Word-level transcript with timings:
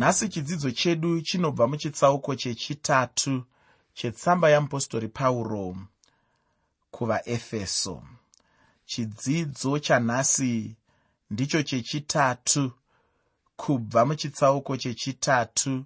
nhasi 0.00 0.28
chidzidzo 0.28 0.70
chedu 0.70 1.20
chinobva 1.20 1.66
muchitsauko 1.68 2.34
chechitatu 2.34 3.44
chetsamba 3.94 4.50
yamupostori 4.50 5.08
pauro 5.08 5.76
kuvaefeso. 6.90 8.02
Chidzidzo 8.86 9.78
chanhasi 9.78 10.76
ndicho 11.30 11.62
chechitatu 11.62 12.72
kubva 13.56 14.06
muchitsauko 14.06 14.76
chechitatu 14.76 15.84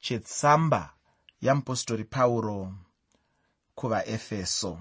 chetsamba 0.00 0.94
yamupostori 1.40 2.04
pauro 2.04 2.74
kuvaefeso. 3.74 4.80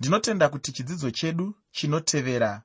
Ndinotenda 0.00 0.48
kuti 0.48 0.72
chidzidzo 0.72 1.10
chedu 1.10 1.54
chinotevera 1.70 2.62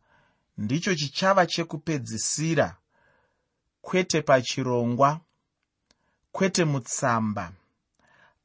ndicho 0.57 0.95
chichava 0.95 1.45
chekupedzisira 1.45 2.77
kwete 3.84 4.21
pachirongwa 4.21 5.20
kwete 6.32 6.65
mutsamba. 6.65 7.51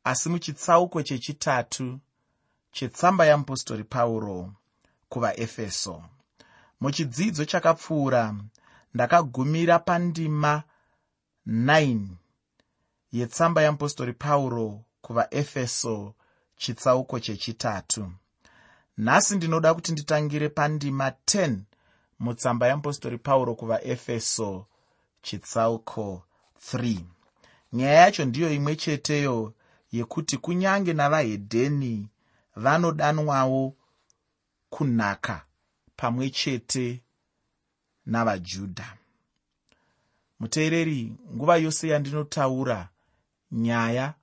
Asi 0.05 0.29
muchitsauko 0.29 1.03
chechitatu 1.03 1.99
chetsamba 2.73 3.27
yamupostori 3.27 3.85
pauro 3.85 4.53
kuvaefeso. 5.09 6.03
Muchidzidzo 6.81 7.45
chakapfuura 7.45 8.35
ndakagumira 8.95 9.79
pandima 9.79 10.63
9 11.47 12.01
yetsamba 13.13 13.63
yamupostori 13.63 14.13
pauro 14.13 14.85
kuvaefeso 15.01 16.15
chitsauko 16.57 17.21
chechitatu. 17.21 18.13
Nhasi 18.99 19.37
ndinoda 19.37 19.75
kuti 19.75 19.93
nditangire 19.93 20.49
pandima 20.49 21.09
10 21.11 21.57
mutsamba 22.19 22.67
yamupostori 22.67 23.19
pauro 23.19 23.55
kuvaefeso 23.55 24.67
chitsauko 25.29 26.23
3 26.73 26.99
nyaya 27.73 27.95
yacho 27.95 28.25
ndiyo 28.25 28.53
imwe 28.53 28.77
cheteyo 28.77 29.55
yekuti 29.93 30.37
kunyange 30.39 30.93
navahedheni 30.93 32.09
vanodanwawo 32.57 33.77
kunhaka 34.71 35.37
pamwe 35.97 36.31
chete 36.31 37.03
navajudha. 38.07 38.97
Muteereri 40.41 41.13
nguva 41.35 41.57
yose 41.57 41.89
yandinotaura 41.89 42.89
nyaya 43.53 44.15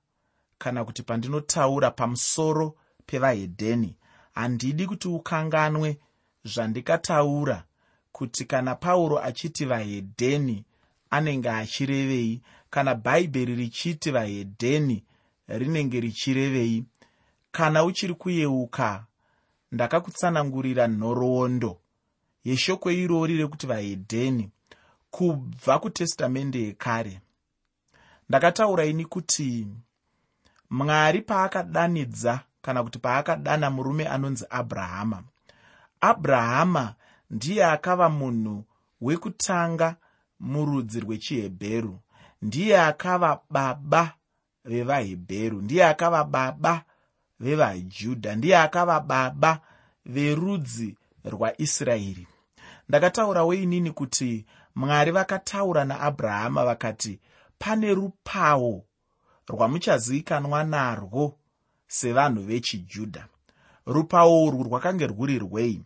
kana 0.58 0.84
kuti 0.84 1.02
pandinotaura 1.02 1.90
pamusoro 1.90 2.76
pevahedheni 3.06 3.96
handidi 4.34 4.86
kuti 4.86 5.08
ukanganwe 5.08 6.00
zvandikataura 6.44 7.64
kuti 8.12 8.44
kana 8.44 8.74
pauro 8.74 9.18
achiti 9.22 9.64
vahedheni 9.64 10.64
anenge 11.10 11.50
achirevei. 11.50 12.40
Kana 12.70 12.94
bhaibheri 12.94 13.54
richiti 13.54 14.10
vahedheni 14.10 15.04
rinenge 15.48 16.00
richirevei. 16.00 16.84
Kana 17.52 17.84
uchiri 17.84 18.14
kuyeuka 18.14 19.04
ndakakutsanangurira 19.72 20.86
nhoroondo. 20.88 21.78
Yeshoko 22.44 22.90
irori 22.90 23.36
rekuti 23.36 23.66
vahedheni 23.66 24.50
kubva 25.10 25.78
kutestamende 25.78 26.62
yekare. 26.62 27.20
Ndakataura 28.28 28.84
ini 28.84 29.04
kuti 29.04 29.66
mwari 30.70 31.22
paakadanidza 31.22 32.40
kana 32.62 32.82
kuti 32.82 32.98
paakadana 32.98 33.70
murume 33.70 34.06
anonzi 34.08 34.44
abrahama. 34.50 35.22
Abrahama 36.00 36.94
ndiye 37.30 37.64
akava 37.64 38.08
munhu 38.08 38.64
wekutanga 39.00 39.96
murudzi 40.40 41.00
rwechihebheru. 41.00 41.98
Ndiye 42.42 42.80
akava 42.80 43.40
baba 43.50 44.14
vevahebheru 44.64 45.62
ndiye 45.62 45.84
akava 45.86 46.24
baba 46.24 46.84
vevajudha 47.40 48.34
ndiye 48.36 48.56
akava 48.58 49.00
baba 49.00 49.60
verudzi 50.06 50.96
rwaisraeri. 51.24 52.26
Ndakataurawo 52.88 53.54
inini 53.54 53.90
kuti 53.90 54.46
mwari 54.74 55.10
vakataura 55.10 55.84
naabrahama 55.84 56.64
vakati 56.64 57.20
pane 57.58 57.94
rupawo 57.94 58.84
rwamuchazivikanwa 59.48 60.64
narwo 60.64 61.38
sevanhu 61.88 62.42
vechijudha. 62.42 63.26
Rupawo 63.86 64.44
urwu 64.44 64.62
rwakanga 64.64 65.06
rwuri 65.06 65.38
rwei? 65.38 65.82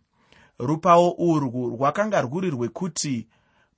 Rupawo 0.59 1.15
urwu 1.17 1.69
rwakanga 1.69 2.21
rwuri 2.21 2.49
rwekuti 2.49 3.27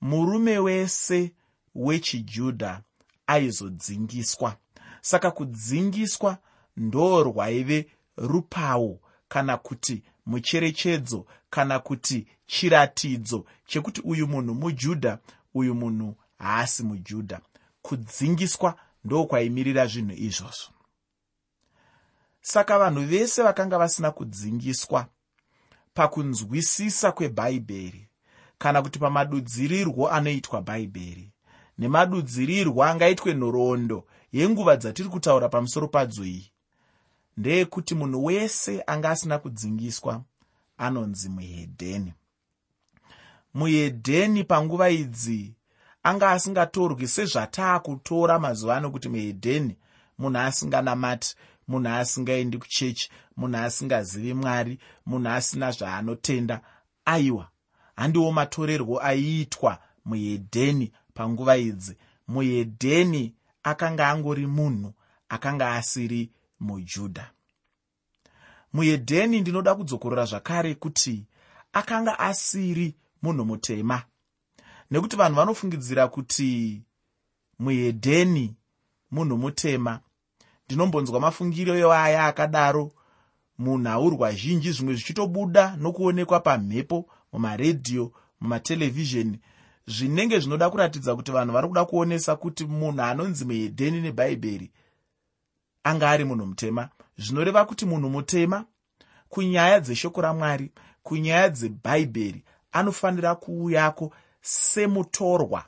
murume 0.04 0.58
wese 0.58 1.32
wechijudha 1.74 2.82
aizodzingiswa 3.26 4.56
saka 5.00 5.30
kudzingiswa 5.30 6.38
ndo 6.76 7.22
rwaive 7.22 7.90
rupawo 8.16 9.00
kana 9.28 9.56
kuti 9.56 10.02
mucherechedzo 10.26 11.26
kana 11.50 11.78
kuti 11.78 12.26
chiratidzo 12.46 13.44
chekuti 13.66 14.00
uyu 14.00 14.26
munhu 14.28 14.54
mujudha 14.54 15.18
uyu 15.54 15.74
munhu 15.74 16.16
haasi 16.38 16.82
mujudha. 16.82 17.40
Kudzingiswa 17.82 18.78
ndokwayimirira 19.04 19.86
zvinhu 19.86 20.12
izvozvo. 20.12 20.72
Saka 22.40 22.78
vanhu 22.78 23.00
vese 23.06 23.42
vakanga 23.42 23.78
vasina 23.78 24.10
kudzingiswa 24.10 25.06
pakunzwisisa 25.94 27.12
kwebhaibheri 27.12 28.08
kana 28.58 28.82
kuti 28.82 28.98
pamadudzirirwo 28.98 30.10
anoitwa 30.10 30.62
bhaibheri. 30.62 31.30
Nemadudzirirwo 31.78 32.84
angaitwe 32.84 33.34
nhoroondo 33.34 34.04
yenguva 34.32 34.76
dzatiri 34.76 35.08
kutaura 35.08 35.48
pamusoro 35.48 35.88
padzo 35.88 36.24
iyi. 36.24 36.50
Ndeyekuti 37.36 37.94
munhu 37.94 38.24
wese 38.24 38.82
anga 38.86 39.10
asina 39.10 39.38
kudzingiswa 39.38 40.22
anonzi 40.78 41.28
muhedheni. 41.28 42.12
Muhedheni 43.54 44.44
panguva 44.44 44.90
idzi 44.90 45.54
anga 46.02 46.30
asingatorwi 46.30 47.08
sezvataakutora 47.08 48.38
mazuva 48.38 48.76
ano 48.76 48.90
kuti 48.90 49.08
muhedheni 49.08 49.74
munhu 50.18 50.38
asinganamati 50.38 51.34
munhu 51.68 51.88
asingaendi 51.88 52.58
kuchechi 52.58 53.10
munhu 53.36 53.56
asingazivi 53.58 54.34
mwari 54.34 54.78
munhu 55.06 55.28
asina 55.28 55.70
zvaanotenda 55.70 56.60
aiwa 57.04 57.48
handiwo 57.96 58.32
matorerwo 58.32 59.00
aiitwa 59.02 59.78
muhedheni 60.04 60.92
panguva 61.14 61.56
idzi. 61.56 61.96
Muhedheni 62.28 63.34
akanga 63.62 64.08
angori 64.08 64.46
munhu 64.46 64.92
akanga 65.28 65.74
asiri 65.74 66.30
mujudha. 66.60 67.30
Muhedheni 68.72 69.40
ndinoda 69.40 69.74
kudzokorora 69.74 70.24
zvakare 70.24 70.74
kuti 70.74 71.24
akanga 71.72 72.18
asiri 72.18 72.94
munhu 73.22 73.44
mutema. 73.44 74.02
Nekuti 74.90 75.16
vanhu 75.16 75.36
vanofungidzira 75.36 76.08
kuti 76.08 76.82
muhedheni 77.58 78.56
munhu 79.10 79.36
mutema 79.38 80.00
ndinombonzwa 80.66 81.20
mafungiro 81.20 81.76
eaya 81.76 82.26
akadaro. 82.26 82.92
Munhaurwa 83.58 84.32
zhinji 84.32 84.72
zvimwe 84.72 84.94
zvichitobuda 84.94 85.76
nokuonekwa 85.76 86.40
pamhepo 86.40 87.08
mumaredhiyo 87.34 88.12
mumaterevhizheni 88.40 89.40
zvinenge 89.86 90.38
zvinoda 90.38 90.70
kuratidza 90.70 91.16
kuti 91.16 91.32
vanhu 91.32 91.52
vari 91.52 91.68
kuda 91.68 91.84
kuonesa 91.84 92.36
kuti 92.36 92.64
munhu 92.66 93.02
anonzi 93.02 93.44
muhedheni 93.44 94.00
nebhaibheri 94.00 94.70
anga 95.84 96.10
ari 96.10 96.24
munhu 96.24 96.46
mutema. 96.46 96.88
Zvinoreva 97.18 97.64
kuti 97.64 97.86
munhu 97.86 98.10
mutema 98.10 98.64
kunyaya 99.28 99.80
dzeshoko 99.80 100.20
ramwari 100.20 100.70
kunyaya 101.02 101.48
dzebhaibheri 101.48 102.44
anofanira 102.72 103.34
kuuyako 103.34 104.12
semutorwa 104.40 105.64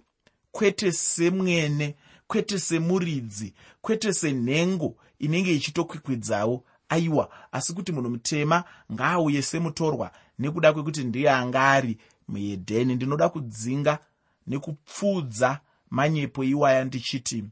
kwete 0.52 0.92
semwene 0.92 1.94
kwete 2.26 2.58
semuridzi 2.58 3.54
kwete 3.80 4.12
senhengo 4.12 4.96
inenge 5.18 5.54
ichitokwikwidzawo 5.54 6.64
aiwa 6.88 7.30
asi 7.52 7.74
kuti 7.74 7.92
munhu 7.92 8.10
mutema 8.10 8.64
ngaauye 8.92 9.42
semutorwa 9.42 10.10
nekuda 10.38 10.72
kwekuti 10.72 11.04
ndiye 11.04 11.30
anga 11.30 11.62
ari 11.70 11.98
muhedheni 12.28 12.94
ndinoda 12.94 13.28
kudzinga 13.28 13.98
nekupfuudza 14.46 15.60
manyepo 15.90 16.44
iwaya 16.44 16.84
ndichiti 16.84 17.44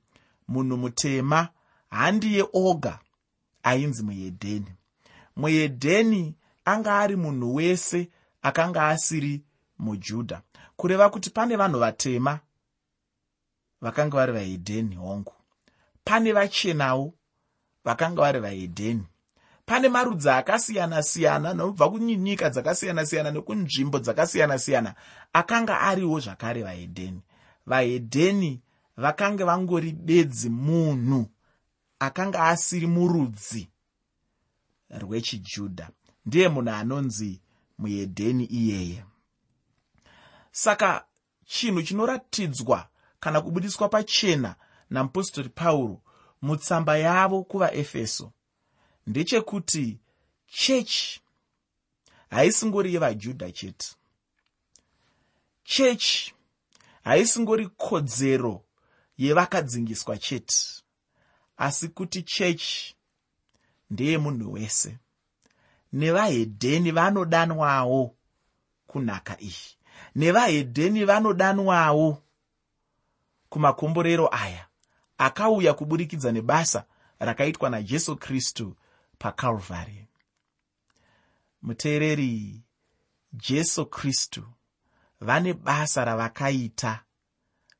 munhu 0.48 0.76
mutema 0.76 1.48
handiye 1.90 2.44
oga 2.52 2.98
ainzi 3.62 4.02
muhedheni 4.02 4.72
muhedheni 5.36 6.34
anga 6.64 6.98
ari 6.98 7.16
munhu 7.16 7.54
wese 7.54 8.08
akanga 8.42 8.88
asiri 8.88 9.42
mujudha 9.78 10.42
kureva 10.76 11.10
kuti 11.10 11.31
pane 11.31 11.56
vanhu 11.56 11.78
vatema 11.78 12.40
vakanga 13.84 14.16
vari 14.16 14.32
vahedheni 14.32 14.96
hongu. 14.96 15.32
Pane 16.04 16.32
vachenawo 16.32 17.14
vakanga 17.84 18.22
vari 18.22 18.40
vahedheni 18.40 19.06
pane 19.66 19.88
marudzi 19.88 20.31
akasiyana-siyana 20.31 21.55
nobva 21.55 21.90
kunyika 21.90 22.50
dzakasiyana-siyana 22.50 23.31
nekunzvimbo 23.31 23.99
dzakasiyana-siyana 23.99 24.94
akanga 25.32 25.81
ariwo 25.81 26.20
zvakare 26.20 26.62
vahedheni 26.62 27.20
vahedheni 27.66 28.61
vakanga 28.96 29.44
vangori 29.44 29.93
bedzi 29.93 30.49
munhu 30.50 31.26
akanga 31.99 32.44
asiri 32.44 32.87
murudzi 32.87 33.69
rwechijudha. 34.90 35.90
Ndiye 36.26 36.49
munhu 36.49 36.70
anonzi 36.70 37.40
muedheni 37.78 38.44
iyeye. 38.44 39.05
Saka 40.50 41.05
chinhu 41.44 41.82
chinoratidzwa 41.82 42.88
kana 43.20 43.40
kubudiswa 43.40 43.88
pachena 43.88 44.56
namupostori 44.90 45.49
pauro 45.49 46.02
mutsamba 46.43 46.96
yavo 46.96 47.43
kuvaefeso 47.43 48.32
ndechekuti 49.06 49.98
chechi 50.46 51.20
haisingori 52.30 52.94
yevajudha 52.94 53.52
chete. 53.52 53.86
Chechi 55.64 56.34
haisingori 57.04 57.68
kodzero 57.68 58.64
yevakadzingiswa 59.18 60.18
chete 60.18 60.54
asi 61.56 61.88
kuti 61.88 62.22
chechi 62.22 62.96
ndeyemunhu 63.90 64.52
wese. 64.52 64.98
Nevahedheni 65.92 66.90
vanodanwawo 66.90 68.16
kunhaka 68.86 69.40
iyi. 69.40 69.76
Nevahedheni 70.14 71.04
vanodanwawo 71.04 72.22
kumakomborero 73.48 74.28
aya 74.34 74.66
akauya 75.18 75.74
kuburikidza 75.74 76.32
nebasa 76.32 76.84
rakaitwa 77.18 77.70
najesu 77.70 78.16
kristu 78.16 78.76
pakarvhary 79.24 80.06
muteereri 81.62 82.62
jesu 83.32 83.86
kristu 83.86 84.44
vane 85.20 85.52
basa 85.54 86.04
ravakaita 86.04 87.04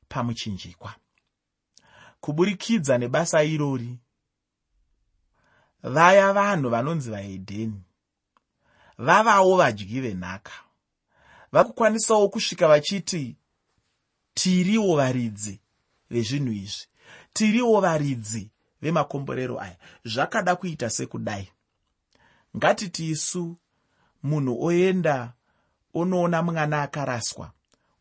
pamuchinjikwa. 0.09 0.95
Kuburikidza 2.19 2.97
nebasa 2.97 3.43
irori 3.43 3.99
vaya 5.83 6.33
vanhu 6.33 6.69
vanonzi 6.69 7.11
vahedheni 7.11 7.83
vavawo 8.97 9.57
vadyi 9.57 10.01
venhaka. 10.01 10.51
Vakukwanisawo 11.51 12.29
kusvika 12.29 12.67
vachiti 12.67 13.35
tiriwo 14.33 14.95
varidzi 14.95 15.61
vezvinhu 16.09 16.51
izvi 16.51 16.87
tiriwo 17.33 17.81
varidzi 17.81 18.51
vemakomborero 18.81 19.61
aya. 19.61 19.77
Zvakada 20.05 20.55
kuita 20.55 20.89
sekudai. 20.89 21.49
Ngatiti 22.57 23.09
isu 23.09 23.57
munhu 24.23 24.63
oenda 24.65 25.33
onoona 25.93 26.41
mwana 26.41 26.81
akaraswa 26.81 27.51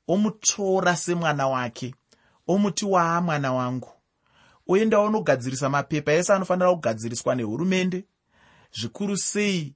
omutora 0.09 0.97
semwana 0.97 1.49
wake 1.49 1.95
omuti 2.47 2.85
waa 2.85 3.21
mwana 3.21 3.53
wangu 3.53 3.91
oenda 4.69 4.99
onogadzirisa 4.99 5.69
mapepa 5.69 6.13
ese 6.13 6.33
anofanira 6.33 6.75
kugadziriswa 6.75 7.35
nehurumende 7.35 8.05
zvikuru 8.73 9.17
sei 9.17 9.75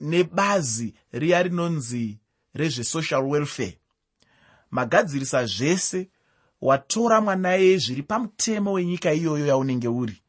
nebazi 0.00 0.94
riya 1.12 1.42
rinonzi 1.42 2.18
rezvesocial 2.54 3.24
welfare. 3.24 3.78
Magadzirisa 4.70 5.46
zvese 5.46 6.08
watora 6.60 7.20
mwana 7.20 7.52
yeye 7.52 7.78
zviri 7.78 8.02
pamutemo 8.02 8.72
wenyika 8.72 9.12
iyoyo 9.12 9.46
yaunenge 9.46 9.88
uri 9.88 10.21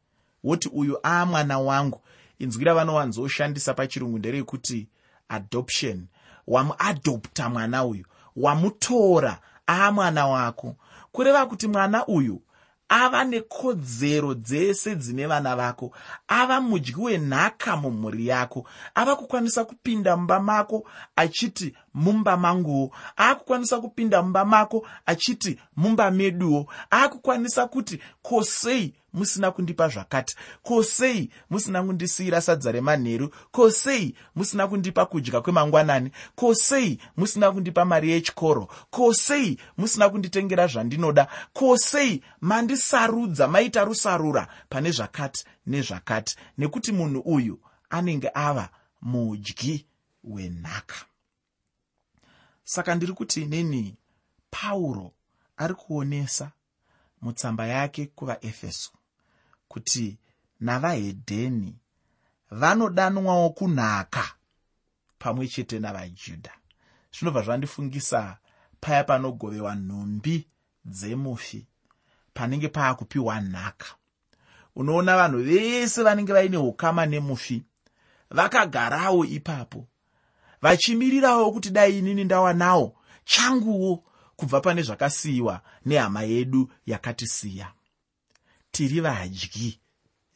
woti 0.44 0.68
uyu 0.72 0.98
aa 1.04 1.26
mwana 1.26 1.58
wangu. 1.58 2.00
Inzwi 2.38 2.64
ravanowanzoshandisa 2.64 3.74
pachirungu 3.74 4.18
nderekuti 4.18 4.88
adoption. 5.28 6.06
Wamuadopta 6.46 7.48
mwana 7.48 7.84
uyu 7.84 8.04
wamutora 8.36 9.38
aa 9.68 9.92
mwana 9.92 10.26
wako. 10.26 10.76
Kureva 11.12 11.46
kuti 11.46 11.68
mwana 11.68 12.06
uyu 12.06 12.42
ava 12.88 13.24
nekodzero 13.24 14.34
dzese 14.34 14.96
dzine 14.96 15.26
vana 15.26 15.56
vako 15.56 15.92
ava 16.28 16.60
mudyi 16.60 16.94
wenhaka 16.98 17.76
mumhuri 17.76 18.26
yako 18.26 18.66
ava 18.94 19.16
kukwanisa 19.16 19.64
kupinda 19.64 20.16
mumba 20.16 20.40
mako 20.40 20.86
achiti 21.16 21.74
mumba 21.94 22.36
manguwo 22.36 22.90
aakukwanisa 23.18 23.80
kupinda 23.80 24.22
mumba 24.22 24.44
mako 24.44 24.86
achiti 25.06 25.58
mumba 25.76 26.10
meduwo 26.10 26.66
aakukwanisa 26.92 27.66
kuti 27.66 28.00
kosei 28.22 28.94
musina 29.14 29.50
kundipa 29.50 29.88
zvakati. 29.88 30.36
Ko 30.62 30.82
sei 30.82 31.30
musina 31.50 31.82
kundisiyira 31.82 32.40
sadza 32.40 32.72
remanheru? 32.72 33.30
Ko 33.50 33.70
sei 33.70 34.14
musina 34.34 34.66
kundipa 34.68 35.06
kudya 35.06 35.40
kwemangwanani? 35.40 36.10
Ko 36.34 36.54
sei 36.54 36.98
musina 37.16 37.52
kundipa 37.52 37.84
mari 37.84 38.10
yechikoro? 38.10 38.68
Ko 38.90 39.14
sei 39.14 39.58
musina 39.78 40.08
kunditengera 40.08 40.66
zvandinoda? 40.66 41.28
Ko 41.52 41.76
sei 41.76 42.22
mandisarudza 42.40 43.48
maita 43.48 43.84
rusarura 43.84 44.48
pane 44.68 44.90
zvakati 44.90 45.44
nezvakati? 45.66 46.36
Nekuti 46.58 46.92
munhu 46.92 47.20
uyu 47.20 47.60
anenge 47.90 48.30
ava 48.34 48.68
mudyi 49.02 49.86
wenhaka. 50.24 50.94
Saka 52.64 52.94
ndiri 52.94 53.12
kuti 53.12 53.42
inini 53.42 53.96
pauro 54.50 55.12
ari 55.56 55.74
kuonesa 55.74 56.52
mutsamba 57.22 57.66
yake 57.66 58.06
kuvaefeso 58.06 58.90
kuti 59.74 60.18
navahedheni 60.60 61.76
vanodanwawo 62.50 63.50
kunhaka 63.50 64.24
pamwe 65.18 65.48
chete 65.48 65.78
navajudha. 65.78 66.52
Zvinobva 67.14 67.42
zvandifungisa 67.42 68.38
paya 68.80 69.04
panogovewa 69.04 69.74
nhumbi 69.74 70.46
dzemufi 70.84 71.66
panenge 72.34 72.68
paakupiwa 72.68 73.40
nhaka. 73.40 73.86
Unoona 74.76 75.16
vanhu 75.16 75.38
vese 75.42 76.02
vanenge 76.02 76.32
vaine 76.32 76.56
ukama 76.56 77.06
nemufi 77.06 77.64
vakagarawo 78.30 79.24
ipapo 79.24 79.86
vachimirirawo 80.62 81.52
kuti 81.52 81.70
dai 81.70 81.98
inini 81.98 82.24
ndawanawo 82.24 82.96
changuwo 83.24 84.04
kubva 84.36 84.60
pane 84.60 84.82
zvakasiyiwa 84.82 85.60
nehama 85.84 86.22
yedu 86.22 86.72
yakatisiya 86.86 87.72
tiri 88.74 89.00
vadyi 89.00 89.80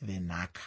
venhaka. 0.02 0.62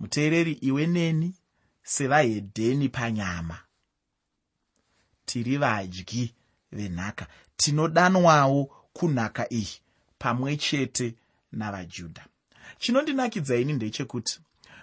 Muteereri 0.00 0.52
iwe 0.52 0.86
neni 0.86 1.34
sevahedheni 1.82 2.88
panyama. 2.88 3.58
Tiri 5.26 5.56
vadyi 5.56 6.34
venhaka. 6.72 7.26
Tinodanwawo 7.56 8.64
kunhaka 8.92 9.52
iyi 9.52 9.80
pamwe 10.18 10.56
chete 10.56 11.14
navajudha. 11.52 12.24
Chinondinakidza 12.78 13.56
ini 13.56 13.72
ndechekuti 13.72 14.40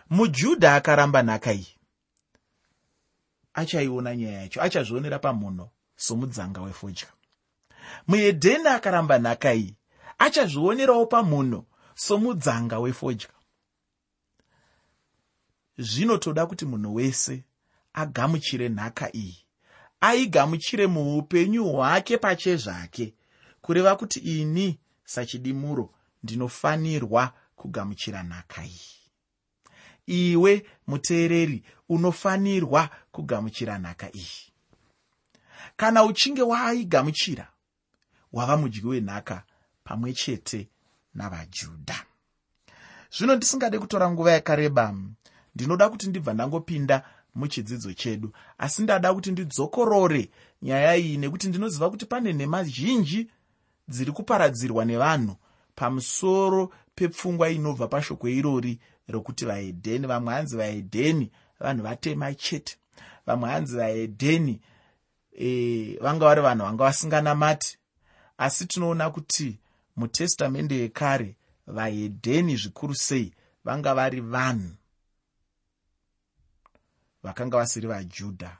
mujudha 0.09 0.75
akaramba 0.75 1.23
nhaka 1.23 1.53
iyi. 1.53 1.75
Achaiona 3.53 4.15
nyaya 4.15 4.41
yacho 4.41 4.61
achazvionera 4.61 5.19
pamhuno 5.19 5.69
somudzanga 5.95 6.61
wefodya. 6.61 7.07
Muhedheni 8.07 8.67
akaramba 8.67 9.19
nhaka 9.19 9.53
iyi 9.53 9.75
achazvionerawo 10.17 11.05
pamhuno 11.05 11.65
somudzanga 11.95 12.79
wefodya. 12.79 13.29
Zvinotoda 15.77 16.45
kuti 16.45 16.65
munhu 16.65 16.95
wese 16.95 17.43
agamuchire 17.93 18.69
nhaka 18.69 19.15
iyi 19.15 19.45
aigamuchire 20.01 20.87
muupenyu 20.87 21.63
hwake 21.63 22.17
pachezvake 22.17 23.13
kureva 23.61 23.95
kuti 23.95 24.19
ini 24.19 24.79
sachidimuro 25.05 25.93
ndinofanirwa 26.23 27.33
kugamuchira 27.55 28.23
nhaka 28.23 28.65
iyi. 28.65 28.95
Iwe 30.05 30.65
muteereri 30.87 31.63
unofanirwa 31.89 32.89
kugamuchira 33.11 33.77
nhaka 33.79 34.15
iyi. 34.15 34.51
Kana 35.75 36.03
uchinge 36.03 36.41
waaigamuchira 36.41 37.51
wava 38.33 38.57
mudyi 38.57 38.81
wenhaka 38.85 39.43
pamwe 39.85 40.13
chete 40.13 40.67
navajudha. 41.13 41.97
Zvino 43.17 43.35
ndisingade 43.35 43.79
kutora 43.79 44.11
nguva 44.11 44.31
yakareba. 44.31 44.95
Ndinoda 45.55 45.89
kuti 45.89 46.07
ndibva 46.07 46.33
ndangopinda 46.33 47.03
muchidzidzo 47.35 47.93
chedu. 47.93 48.31
Asi 48.57 48.81
ndada 48.81 49.13
kuti 49.13 49.31
ndidzokorore 49.31 50.29
nyaya 50.61 50.95
iyi 50.97 51.17
nekuti 51.17 51.47
ndinoziva 51.47 51.89
kuti 51.89 52.05
pane 52.05 52.33
nhema 52.33 52.63
zhinji 52.63 53.29
dziri 53.87 54.11
kuparadzirwa 54.11 54.85
nevanhu 54.85 55.35
pamusoro 55.75 56.73
pepfungwa 56.95 57.49
inobva 57.49 57.87
pashoko 57.87 58.27
irori 58.29 58.79
rokuti 59.07 59.45
vahedheni 59.45 60.07
vamwe 60.07 60.33
hanzi 60.33 60.57
vahedheni 60.57 61.31
vanhu 61.59 61.83
vatema 61.83 62.33
chete. 62.33 62.77
Vamwe 63.25 63.49
hanzi 63.49 63.77
vahedheni 63.77 64.61
e, 65.39 65.97
vanga 66.01 66.25
vari 66.25 66.41
vanhu 66.41 66.65
vanga 66.65 66.83
vasinganamati 66.83 67.77
asi 68.37 68.65
tinoona 68.65 69.09
kuti 69.09 69.59
mutestamende 69.95 70.75
yekare 70.75 71.35
vahedheni 71.67 72.55
zvikuru 72.57 72.95
sei 72.95 73.33
vanga 73.63 73.93
vari 73.93 74.21
vanhu 74.21 74.71
vakanga 77.23 77.57
vasiri 77.57 77.87
vajudha 77.87 78.57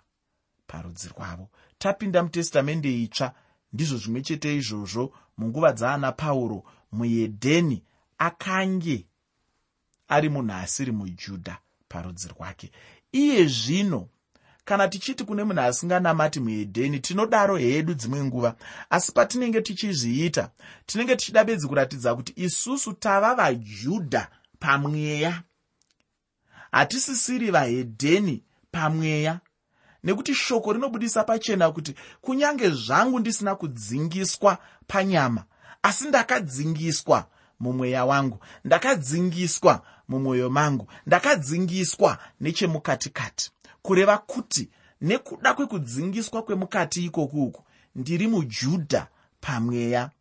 parudzi 0.68 1.10
rwavo. 1.10 1.50
Tapinda 1.78 2.24
mutestamende 2.24 3.04
itsva 3.04 3.34
ndizvo 3.74 3.98
zvimwe 3.98 4.22
chete 4.22 4.58
izvozvo 4.58 5.14
munguva 5.38 5.72
dzaana 5.74 6.12
pauro 6.12 6.64
muedheni 6.92 7.84
akange 8.18 9.06
ari 10.08 10.30
munhu 10.30 10.54
asiri 10.54 10.92
mujudha 10.92 11.58
parudzi 11.90 12.28
rwake. 12.28 12.72
Iye 13.12 13.48
zvino 13.48 14.10
kana 14.66 14.88
tichiti 14.88 15.24
kune 15.24 15.44
munhu 15.44 15.62
asinganamati 15.62 16.40
muedheni 16.40 17.00
tinodaro 17.00 17.58
hedu 17.58 17.94
dzimwe 17.94 18.24
nguva. 18.24 18.56
Asi 18.90 19.12
patinenge 19.12 19.62
tichizviita 19.62 20.50
tinenge 20.86 21.16
tichida 21.16 21.44
bedzi 21.44 21.68
kuratidza 21.68 22.16
kuti 22.16 22.34
isusu 22.36 22.94
tava 22.94 23.36
vajudha 23.36 24.28
pamweya. 24.60 25.44
Hatisisiri 26.72 27.52
vahedheni 27.52 28.44
pamweya. 28.72 29.40
Nekuti 30.04 30.36
shoko 30.36 30.74
rinobudisa 30.74 31.24
pachena 31.24 31.72
kuti 31.72 31.96
kunyange 32.22 32.70
zvangu 32.70 33.20
ndisina 33.20 33.56
kudzingiswa 33.56 34.58
panyama 34.88 35.44
asi 35.84 36.08
ndakadzingiswa 36.08 37.26
mumweya 37.60 38.06
wangu 38.06 38.40
ndakadzingiswa 38.66 39.82
mumwoyo 40.08 40.50
mangu 40.50 40.88
ndakadzingiswa 41.06 42.18
nechemukatikati 42.42 43.52
kureva 43.86 44.18
kuti 44.18 44.70
nekuda 45.02 45.54
kwekudzingiswa 45.54 46.42
kwemukati 46.42 47.06
ikoku 47.06 47.44
uku 47.44 47.64
ndiri 47.96 48.28
mujudha 48.28 49.08
pamweya. 49.42 50.12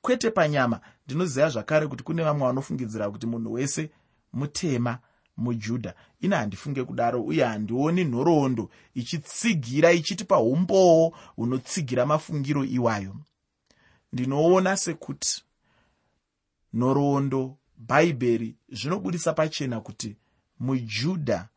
Kwete 0.00 0.30
panyama 0.30 0.80
ndinoziva 1.06 1.48
zvakare 1.48 1.86
kuti 1.86 2.04
kune 2.04 2.22
vamwe 2.22 2.46
vanofungidzira 2.46 3.10
kuti 3.10 3.26
munhu 3.26 3.52
wese 3.52 3.90
mutema 4.32 4.98
mujudha 5.36 5.94
ine 6.20 6.36
handifunge 6.36 6.84
kudaro 6.84 7.22
uye 7.22 7.44
handioni 7.44 8.04
nhoroondo 8.04 8.70
ichitsigira 8.94 9.92
ichitipa 9.92 10.38
umboo 10.40 11.12
hunotsigira 11.36 12.06
mafungiro 12.06 12.64
iwayo. 12.64 13.16
Ndinoona 14.12 14.76
sekuti 14.76 15.44
nhoroondo 16.74 17.56
bhaibheri 17.76 18.56
zvinobudisa 18.68 19.32
pachena 19.32 19.80
kuti 19.80 20.16
mujudha 20.60 21.48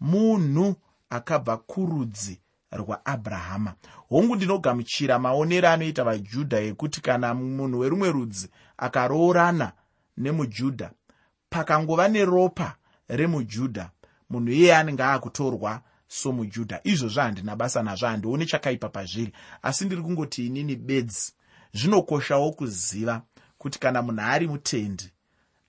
munhu 0.00 0.76
akabva 1.10 1.56
kurudzi 1.56 2.40
rwaabrahama. 2.72 3.74
Hongu 4.08 4.36
ndinogamuchira 4.36 5.18
maonero 5.18 5.68
anoita 5.68 6.04
vajudha 6.04 6.60
ekuti 6.60 7.00
kana 7.00 7.34
munhu 7.34 7.78
werumwe 7.78 8.10
rudzi 8.12 8.48
akaroorana 8.76 9.72
nemujudha 10.16 10.90
pakangova 11.50 12.08
neropa 12.08 12.76
remujudha 13.08 13.90
munhu 14.30 14.52
iyeye 14.52 14.76
anenge 14.76 15.02
aakutorwa 15.02 15.82
somujudha. 16.08 16.80
Izvozvo 16.84 17.20
handina 17.20 17.56
basa 17.56 17.82
nazvo 17.82 18.06
handioni 18.06 18.46
chakaipa 18.46 18.88
pazviri. 18.88 19.32
Asi 19.62 19.84
ndiri 19.84 20.02
kungoti 20.02 20.46
inini 20.46 20.76
bedzi 20.76 21.32
zvinokoshawo 21.72 22.52
kuziva 22.52 23.22
kuti 23.58 23.78
kana 23.78 24.02
munhu 24.02 24.20
ari 24.20 24.48
mutendi 24.48 25.10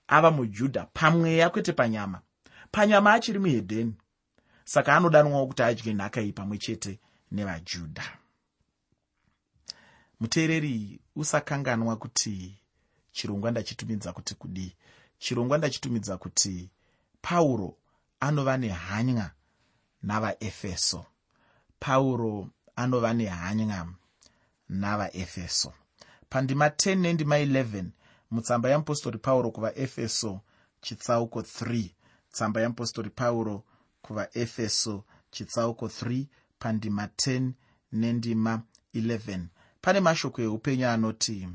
ava 0.08 0.30
mujudha 0.30 0.86
pamweya 0.92 1.50
kwete 1.50 1.72
panyama. 1.72 2.20
Panyama 2.70 3.12
achiri 3.12 3.38
muhedheni 3.38 3.94
saka 4.68 4.96
anodanwawo 4.96 5.46
kuti 5.46 5.62
adye 5.62 5.92
nhaka 5.94 6.20
iyi 6.20 6.32
pamwe 6.32 6.58
chete 6.58 7.00
nevajudha. 7.32 8.04
Muteereri 10.20 11.00
usakanganwa 11.16 11.96
kuti 11.96 12.58
chirongwa 13.12 13.50
ndachitumidza 13.50 14.12
kuti 14.12 14.34
kudii 14.34 14.72
chirongwa 15.18 15.58
ndachitumidza 15.58 16.18
kuti 16.18 16.70
pauro 17.22 17.76
anova 18.20 18.56
nehanya 18.56 19.30
navaefeso. 20.02 21.06
Pauro 21.80 22.48
anova 22.76 23.14
nehanya 23.14 23.86
navaefeso. 24.68 25.72
Pandima 26.30 26.68
10 26.68 26.94
nendima 26.96 27.38
11 27.38 27.84
mutsamba 28.30 28.68
yeapostori 28.68 29.18
pauro 29.18 29.50
kuvaefeso 29.50 30.40
chitsauko 30.80 31.40
3 31.40 31.90
tsamba 32.32 32.60
yeapostori 32.60 33.10
pauro 33.10 33.64
kuvaefeso 34.02 35.04
chitsauko 35.30 35.86
3 35.86 36.24
pandima 36.58 37.06
10 37.06 37.50
nendima 37.92 38.62
11 38.94 39.40
pane 39.80 40.00
mashoko 40.00 40.42
eupenyu 40.42 40.88
anoti 40.88 41.48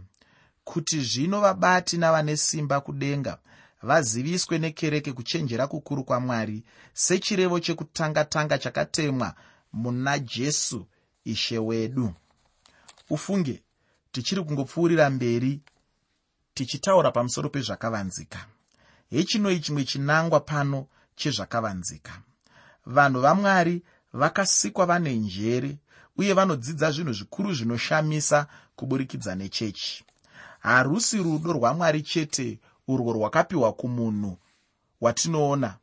kuti 0.63 1.01
zvino 1.01 1.41
vabati 1.41 1.97
navane 1.97 2.37
simba 2.37 2.81
kudenga 2.81 3.37
vaziviswe 3.83 4.59
nekereke 4.59 5.13
kuchenjera 5.13 5.67
kukuru 5.67 6.03
kwamwari 6.03 6.63
sechirevo 6.93 7.59
chekutanga-tanga 7.59 8.57
chakatemwa 8.57 9.35
muna 9.73 10.19
jesu 10.19 10.87
ishe 11.25 11.57
wedu. 11.57 12.13
Ufunge 13.09 13.63
tichiri 14.11 14.43
kungopfuurira 14.43 15.09
mberi 15.09 15.61
tichitaura 16.53 17.11
pamusoro 17.11 17.49
pezvakavanzika. 17.49 18.45
Hechinoi 19.09 19.59
chimwe 19.59 19.83
chinangwa 19.85 20.39
pano 20.39 20.87
chezvakavanzika 21.15 22.21
vanhu 22.85 23.21
vamwari 23.21 23.81
vakasikwa 24.13 24.85
vane 24.85 25.15
njere 25.15 25.77
uye 26.17 26.33
vanodzidza 26.33 26.91
zvinhu 26.91 27.13
zvikuru 27.13 27.53
zvinoshamisa 27.53 28.47
kuburikidza 28.75 29.35
nechechi. 29.35 30.03
Harusi 30.59 31.17
rudo 31.17 31.53
rwamwari 31.53 32.01
chete 32.01 32.59
urwo 32.87 33.13
rwakapiwa 33.13 33.73
kumunhu 33.73 34.37
watinoona. 35.01 35.77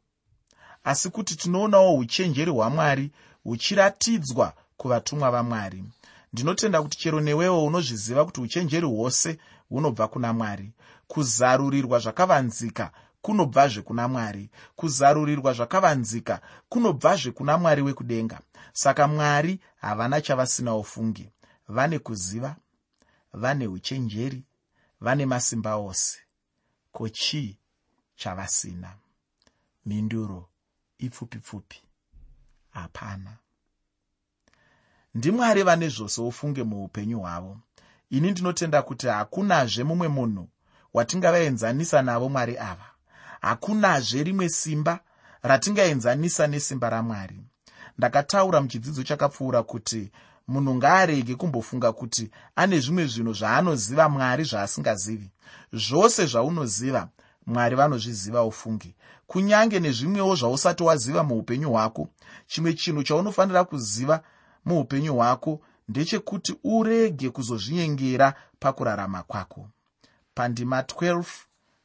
Asi 0.85 1.11
kuti 1.11 1.37
tinoonawo 1.37 1.97
uchenjeri 1.97 2.51
hwamwari 2.51 3.11
huchiratidzwa 3.45 4.53
kuvatumwa 4.77 5.31
vamwari 5.31 5.85
ndinotenda 6.33 6.83
kuti 6.83 6.99
chero 6.99 7.21
newewo 7.21 7.65
unozviziva 7.65 8.25
kuti 8.25 8.41
uchenjeri 8.41 8.87
hwose 8.87 9.39
hunobva 9.69 10.09
kuna 10.09 10.33
mwari. 10.33 10.73
Kuzarurirwa 11.09 11.99
zvakavanzika 11.99 12.93
kunobvazve 13.23 13.83
kuna 13.83 14.09
mwari. 14.09 14.51
Kuzarurirwa 14.77 15.53
zvakavanzika 15.53 16.41
kunobvazve 16.69 17.31
kuna 17.33 17.59
mwari 17.59 17.83
wekudenga. 17.83 18.41
Saka 18.73 19.09
mwari 19.09 19.61
havana 19.81 20.21
chavasina 20.21 20.75
ufungi. 20.77 21.31
Vane 21.69 21.99
kuziva 21.99 22.57
vane 23.33 23.67
uchenjeri 23.67 24.45
vane 25.01 25.27
masimba 25.27 25.77
ose. 25.77 26.19
Ko 26.93 27.09
chii 27.09 27.59
chavasina. 28.17 28.97
Mhinduro 29.87 30.49
ipfupi 30.99 31.39
pfupi 31.39 31.83
hapana 32.71 33.37
ndimwari 35.15 35.63
vane 35.63 35.89
zvose 35.89 36.21
ufunge 36.21 36.63
muupenyu 36.63 37.21
hwavo. 37.21 37.59
Ini 38.11 38.31
ndinotenda 38.31 38.83
kuti 38.83 39.07
hakunazve 39.07 39.85
mumwe 39.85 40.09
munhu 40.09 40.49
watingavaenzanisa 40.95 42.03
navo 42.03 42.29
mwari 42.29 42.59
ava 42.59 42.90
hakunazve 43.41 44.23
rimwe 44.23 44.49
simba 44.49 45.01
ratingaenzanisa 45.43 46.47
nesimba 46.47 46.91
ramwari. 46.91 47.41
Ndakataura 47.99 48.61
muchidzidzo 48.61 49.03
chakapfuura 49.03 49.63
kuti 49.63 50.11
munhu 50.49 50.75
ngaarege 50.75 51.35
kumbofunga 51.35 51.93
kuti 51.93 52.31
ane 52.57 52.81
zvimwe 52.81 53.07
zvinhu 53.07 53.33
zvaanoziva 53.33 54.09
mwari 54.09 54.45
zvaasingazivi. 54.45 55.31
Zvose 55.73 56.27
zvaunoziva 56.27 57.09
mwari 57.47 57.77
vanozviziva 57.77 58.45
ufungi. 58.45 58.95
Kunyange 59.27 59.81
nezvimwewo 59.81 60.37
zvausati 60.37 60.83
waziva 60.83 61.23
muupenyu 61.23 61.71
hwako 61.71 62.09
chimwe 62.47 62.75
chinhu 62.75 63.03
chaunofanira 63.03 63.65
kuziva 63.65 64.23
muupenyu 64.65 65.15
hwako 65.15 65.61
ndechekuti 65.89 66.55
urege 66.65 67.31
kuzozvinyengera 67.31 68.35
pakurarama 68.61 69.23
kwako. 69.23 69.69
Pandima 70.35 70.81
12 70.81 71.25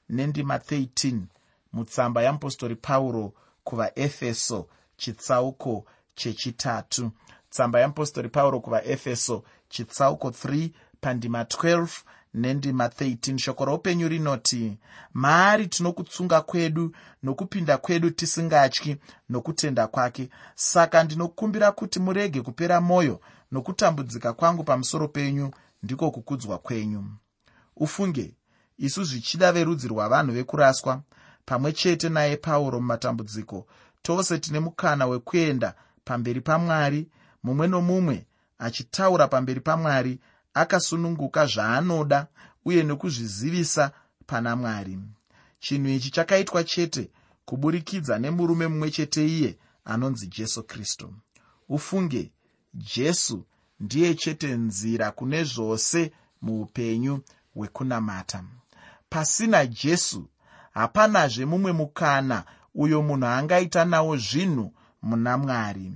nendima 0.10 0.58
13 0.58 1.35
mutsamba 1.76 2.22
yeapostori 2.24 2.76
pauro 2.76 3.34
kuvaefeso 3.64 4.68
chitsauko 4.98 5.86
chechitatu. 6.16 7.12
Tsamba 7.50 7.80
yeapostori 7.80 8.30
pauro 8.30 8.60
kuvaefeso 8.60 9.44
chitsauko 9.70 10.30
3 10.30 10.70
pandima 11.02 11.44
12 11.44 11.88
nendima 12.34 12.88
13 12.88 13.38
shoko 13.38 13.66
roupenyu 13.66 14.08
rinoti 14.08 14.78
maari 15.14 15.68
tinokutsunga 15.68 16.42
kwedu 16.42 16.96
nokupinda 17.24 17.78
kwedu 17.78 18.10
tisingatyi 18.10 18.98
nokutenda 19.30 19.88
kwake. 19.88 20.30
Saka 20.56 21.04
ndinokumbira 21.04 21.72
kuti 21.72 22.00
murege 22.00 22.42
kupera 22.42 22.82
mwoyo 22.82 23.22
nokutambudzika 23.52 24.34
kwangu 24.34 24.64
pamusoro 24.64 25.08
penyu 25.08 25.52
ndiko 25.84 26.12
kukudzwa 26.12 26.58
kwenyu. 26.58 27.04
Ufunge 27.76 28.34
isu 28.78 29.04
zvichida 29.04 29.52
verudzi 29.52 29.88
rwavanhu 29.88 30.32
vekuraswa 30.34 31.02
pamwe 31.46 31.72
chete 31.74 32.10
naye 32.10 32.38
pauro 32.38 32.80
mumatambudziko. 32.80 33.68
Tose 34.02 34.38
tine 34.40 34.60
mukana 34.60 35.06
wekuenda 35.08 35.76
pamberi 36.06 36.42
pamwari 36.42 37.10
mumwe 37.44 37.68
nomumwe 37.68 38.26
achitaura 38.60 39.28
pamberi 39.28 39.60
pamwari 39.60 40.20
akasununguka 40.54 41.46
zvaanoda 41.46 42.28
uye 42.66 42.84
nekuzvizivisa 42.84 43.92
pana 44.26 44.56
mwari. 44.56 45.00
Chinhu 45.60 45.90
ichi 45.90 46.10
chakaitwa 46.12 46.64
chete 46.64 47.12
kuburikidza 47.46 48.20
nemurume 48.20 48.68
mumwe 48.68 48.92
chete 48.92 49.28
iye 49.28 49.58
anonzi 49.86 50.28
jesu 50.28 50.64
kristu. 50.64 51.14
Ufunge 51.70 52.32
jesu 52.74 53.46
ndiye 53.80 54.16
chete 54.16 54.56
nzira 54.56 55.12
kune 55.12 55.44
zvose 55.44 56.12
muupenyu 56.42 57.22
hwekunamata. 57.54 58.44
Pasina 59.10 59.66
jesu 59.66 60.28
hapanazve 60.76 61.46
mumwe 61.46 61.72
mukana 61.72 62.44
uyo 62.76 63.02
munhu 63.02 63.26
angaita 63.28 63.86
nawo 63.86 64.18
zvinhu 64.18 64.74
muna 65.02 65.38
mwari. 65.38 65.94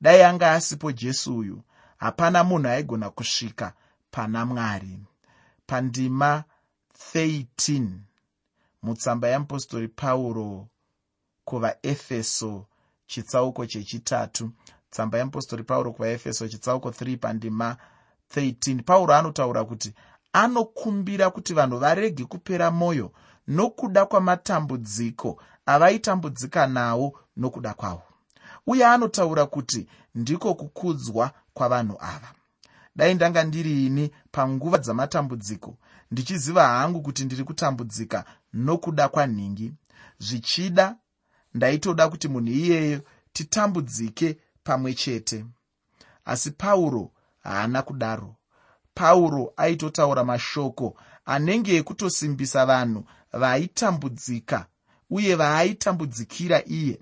Dai 0.00 0.22
anga 0.22 0.52
asipo 0.52 0.92
jesu 0.92 1.36
uyu 1.38 1.62
hapana 1.96 2.44
munhu 2.44 2.68
aigona 2.68 3.10
kusvika 3.10 3.72
pana 4.10 4.46
mwari. 4.46 4.98
Pandima 5.66 6.44
13 7.14 7.88
mutsamba 8.82 9.28
yeapostori 9.28 9.88
pauro 9.88 10.68
kuvaefeso 11.44 12.66
chitsauko 13.06 13.66
chechitatu. 13.66 14.50
Tsamba 14.90 15.18
yeapostori 15.18 15.62
pauro 15.64 15.92
kuvaefeso 15.92 16.48
chitsauko 16.48 16.88
3 16.90 17.16
pandima 17.18 17.76
13 18.34 18.82
pauro 18.82 19.14
anotaura 19.14 19.64
kuti 19.64 19.92
anokumbira 20.32 21.30
kuti 21.30 21.54
vanhu 21.54 21.78
varege 21.78 22.24
kupera 22.24 22.70
mwoyo 22.70 23.12
nokuda 23.48 24.06
kwamatambudziko 24.06 25.42
avaitambudzika 25.66 26.66
nawo 26.66 27.20
nokuda 27.36 27.74
kwavo 27.74 28.02
uye 28.66 28.86
anotaura 28.86 29.46
kuti 29.46 29.86
ndiko 30.14 30.54
kukudzwa 30.54 31.30
kwavanhu 31.54 31.96
ava. 32.00 32.32
Dai 32.96 33.14
ndanga 33.14 33.44
ndiri 33.44 33.86
ini 33.86 34.10
panguva 34.30 34.78
dzamatambudziko 34.78 35.76
ndichiziva 36.10 36.68
hangu 36.68 37.00
kuti 37.02 37.24
ndiri 37.24 37.44
kutambudzika 37.44 38.24
nokuda 38.52 39.08
kwanhingi 39.08 39.72
zvichida 40.18 40.96
ndaitoda 41.54 42.08
kuti 42.08 42.28
munhu 42.28 42.48
iyeyo 42.52 43.00
titambudzike 43.32 44.38
pamwe 44.64 44.94
chete. 44.94 45.44
Asi 46.24 46.50
pauro 46.50 47.10
haana 47.42 47.82
kudaro. 47.82 48.36
Pauro 48.94 49.52
aitotaura 49.56 50.24
mashoko 50.24 50.96
anenge 51.24 51.76
ekutosimbisa 51.76 52.66
vanhu 52.66 53.04
vaaitambudzika 53.36 54.66
uye 55.10 55.34
vaaitambudzikira 55.34 56.62
iye. 56.64 57.00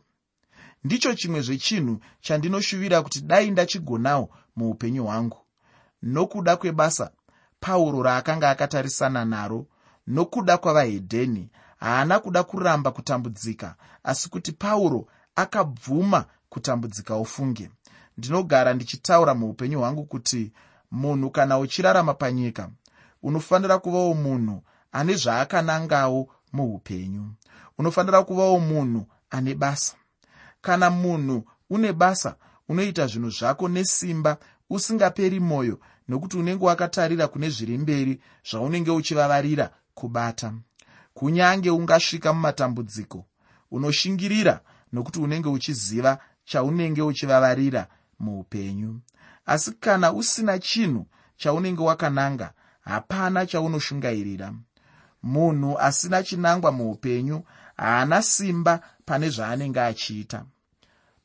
Ndicho 0.85 1.15
chimwe 1.15 1.41
zvechinhu 1.41 2.01
chandinoshuvira 2.21 3.03
kuti 3.03 3.21
dai 3.21 3.51
ndachigonawo 3.51 4.31
muupenyu 4.57 5.05
hwangu. 5.05 5.39
Nokuda 6.03 6.57
kwebasa 6.57 7.11
pauro 7.61 8.03
raakanga 8.03 8.51
akatarisana 8.51 9.25
naro 9.25 9.67
nokuda 10.07 10.59
kwavahedheni 10.59 11.51
haana 11.77 12.19
kuda 12.21 12.43
kuramba 12.43 12.91
kutambudzika 12.91 13.75
asi 14.03 14.29
kuti 14.31 14.53
pauro 14.53 15.07
akabvuma 15.37 16.25
kutambudzika 16.49 17.17
ufunge 17.17 17.71
ndinogara 18.19 18.75
ndichitaura 18.75 19.35
muupenyu 19.35 19.79
hwangu 19.79 20.05
kuti 20.05 20.53
munhu 20.91 21.31
kana 21.31 21.59
uchirarama 21.59 22.15
panyika 22.15 22.71
unofanira 23.23 23.79
kuvawo 23.79 24.15
munhu 24.15 24.63
ane 24.95 25.15
zvaakanangawo 25.15 26.29
muupenyu. 26.53 27.25
Unofanira 27.79 28.23
kuvawo 28.23 28.61
munhu 28.61 29.07
ane 29.31 29.55
basa. 29.55 29.95
Kana 30.61 30.91
munhu 30.91 31.45
une 31.71 31.93
basa 31.93 32.37
unoita 32.69 33.07
zvinhu 33.07 33.31
zvako 33.31 33.69
nesimba 33.69 34.39
usingaperi 34.71 35.41
mwoyo 35.41 35.81
nokuti 36.09 36.37
unenge 36.37 36.65
wakatarira 36.65 37.29
kune 37.29 37.51
zviri 37.51 37.79
mberi 37.79 38.21
zvaunenge 38.51 38.91
uchivavarira 38.91 39.71
kubata. 39.95 40.53
Kunyange 41.15 41.71
ungasvika 41.71 42.33
mumatambudziko 42.33 43.27
unoshingirira 43.71 44.61
nokuti 44.93 45.19
unenge 45.19 45.49
uchiziva 45.49 46.19
chaunenge 46.45 47.03
uchivavarira 47.03 47.87
muupenyu. 48.19 49.01
Asi 49.47 49.73
kana 49.73 50.13
usina 50.13 50.59
chinhu 50.59 51.07
chaunenge 51.37 51.83
wakananga 51.83 52.53
hapana 52.81 53.47
chaunoshungairira 53.47 54.55
munhu 55.25 55.79
asina 55.79 56.23
chinangwa 56.23 56.73
muupenyu 56.73 57.43
haana 57.77 58.23
simba 58.23 58.81
pane 59.07 59.29
zvaanenge 59.31 59.81
achiita. 59.81 60.45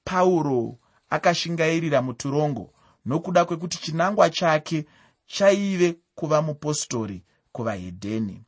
Pauro 0.04 0.78
akashingairira 1.10 2.02
muturongo 2.02 2.74
nokuda 3.06 3.46
kwekuti 3.46 3.78
chinangwa 3.78 4.30
chake 4.30 4.86
chaive 5.26 5.96
kuva 6.16 6.42
mupostori 6.42 7.24
kuvahedheni. 7.52 8.44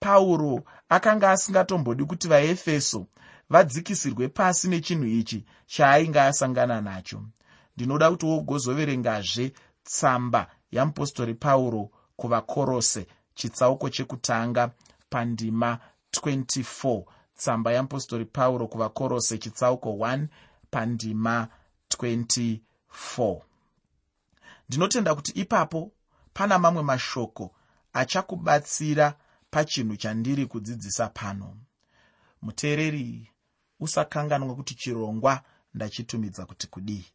Pauro 0.00 0.64
akanga 0.88 1.30
asingatombodi 1.30 2.04
kuti 2.04 2.28
vaefeso 2.28 3.06
vadzikisirwe 3.50 4.28
pasi 4.28 4.68
nechinhu 4.68 5.04
ichi 5.06 5.44
chaainge 5.66 6.20
asangana 6.20 6.80
nacho. 6.80 7.22
Ndinoda 7.76 8.10
kuti 8.10 8.26
wogozoverengazve 8.26 9.52
tsamba 9.84 10.46
yamupostori 10.72 11.34
pauro 11.34 11.90
kuvakorose 12.16 13.06
chitsauko 13.34 13.90
chekutanga 13.90 14.70
pandima 15.10 15.78
24 16.12 17.04
tsamba 17.36 17.72
yamupostori 17.72 18.24
pauro 18.24 18.66
kuvakorose 18.68 19.38
chitsauko 19.38 19.90
1 19.90 20.26
pandima 20.70 21.48
24 21.90 23.40
ndinotenda 24.68 25.14
kuti 25.14 25.32
ipapo 25.32 25.92
pana 26.32 26.58
mamwe 26.58 26.82
mashoko 26.82 27.54
achakubatsira 27.92 29.14
pachinhu 29.50 29.96
chandiri 29.96 30.46
kudzidzisa 30.46 31.08
pano. 31.08 31.56
Muteereri 32.42 33.30
usakanganwa 33.80 34.54
kuti 34.54 34.74
chirongwa 34.74 35.42
ndachitumidza 35.74 36.46
kuti 36.46 36.66
kudii. 36.66 37.06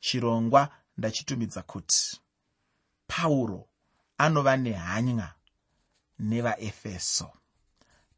Chirongwa 0.00 0.68
ndachitumidza 0.98 1.62
kuti 1.62 2.20
pauro 3.06 3.68
anova 4.18 4.56
nehanya 4.56 5.34
nevaefeso. 6.18 7.32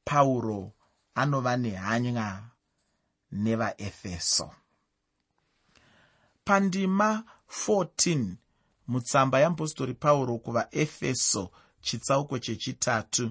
Pauro 0.04 0.72
anova 1.14 1.56
nehanya 1.56 2.50
nevaefeso. 3.32 4.50
Pandima 6.44 7.24
14 7.48 8.34
mutsamba 8.88 9.38
yeapostori 9.38 9.94
pauro 9.94 10.38
kuvaefeso 10.38 11.50
chitsauko 11.80 12.38
chechitatu. 12.38 13.30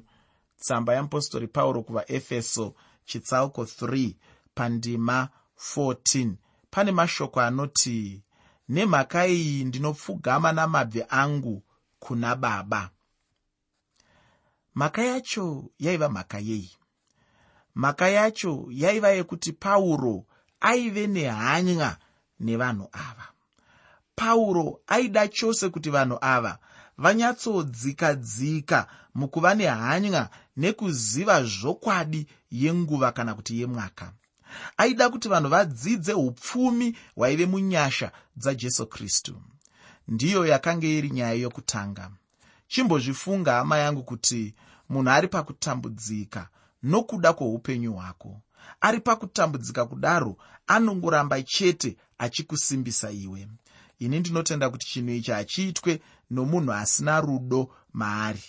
Tsamba 0.60 0.94
yeapostori 0.94 1.48
pauro 1.48 1.84
kuvaefeso 1.84 2.76
chitsauko 3.06 3.64
3 3.64 4.14
pandima 4.56 5.30
14 5.76 6.34
pane 6.72 6.92
mashoko 6.92 7.42
anoti 7.42 8.24
nemhaka 8.70 9.28
iyi 9.28 9.64
ndinopfugama 9.64 10.52
namabvi 10.52 11.04
angu 11.10 11.64
kuna 12.00 12.36
baba 12.36 12.90
mhaka 14.80 15.02
yacho 15.04 15.46
yaiva 15.80 16.10
mhaka 16.10 16.40
yei 16.40 16.72
mhaka 17.76 18.10
yacho 18.10 18.66
yaiva 18.70 19.10
yekuti 19.10 19.52
pauro 19.54 20.26
aive 20.60 21.08
nehanya 21.08 21.98
nevanhu 22.40 22.88
ava. 22.92 23.28
Pauro 24.16 24.80
aida 24.88 25.28
chose 25.28 25.70
kuti 25.70 25.90
vanhu 25.90 26.18
ava 26.22 26.60
vanyatsodzika 26.98 28.16
dzika 28.16 28.88
mukuva 29.16 29.56
nehanya 29.56 30.30
nekuziva 30.58 31.44
zvokwadi 31.44 32.28
yenguva 32.52 33.12
kana 33.12 33.36
kuti 33.36 33.60
yemwaka. 33.62 34.14
Aida 34.78 35.10
kuti 35.10 35.28
vanhu 35.30 35.50
vadzidze 35.50 36.14
upfumi 36.14 36.98
hwaive 37.16 37.46
munyasha 37.46 38.12
dzajesu 38.38 38.88
kristu. 38.88 39.42
Ndiyo 40.08 40.46
yakanga 40.46 40.88
iri 40.88 41.10
nyaya 41.10 41.34
yokutanga. 41.34 42.12
Chimbozvifunga 42.68 43.54
hama 43.54 43.78
yangu 43.78 44.04
kuti 44.04 44.56
munhu 44.90 45.10
ari 45.12 45.28
pakutambudzika 45.28 46.50
nokuda 46.84 47.34
kwoupenyu 47.34 47.94
hwako. 47.94 48.42
Ari 48.82 49.00
pakutambudzika 49.00 49.86
kudaro 49.86 50.38
anongoramba 50.68 51.42
chete 51.44 51.98
achikusimbisa 52.18 53.12
iwe. 53.12 53.48
Ini 54.00 54.20
ndinotenda 54.20 54.70
kuti 54.70 54.86
chinhu 54.88 55.10
ichi 55.12 55.32
hachiitwe 55.32 56.02
nomunhu 56.32 56.74
asina 56.74 57.22
rudo 57.22 57.70
maari. 57.94 58.44